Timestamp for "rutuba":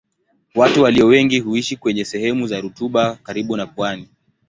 2.61-3.15